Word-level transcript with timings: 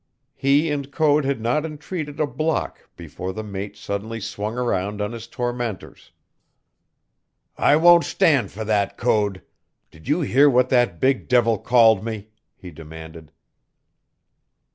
He 0.33 0.71
and 0.71 0.91
Code 0.91 1.25
had 1.25 1.39
not 1.39 1.63
retreated 1.63 2.19
a 2.19 2.25
block 2.25 2.89
before 2.97 3.33
the 3.33 3.43
mate 3.43 3.77
suddenly 3.77 4.19
swung 4.19 4.57
around 4.57 4.99
on 4.99 5.11
his 5.11 5.27
tormentors. 5.27 6.11
"I 7.55 7.75
won't 7.75 8.03
stand 8.05 8.51
for 8.51 8.65
that, 8.65 8.97
Code. 8.97 9.43
Did 9.91 10.07
you 10.07 10.21
hear 10.21 10.49
what 10.49 10.69
that 10.69 10.99
big 10.99 11.27
devil 11.27 11.59
called 11.59 12.03
me?" 12.03 12.29
he 12.55 12.71
demanded. 12.71 13.31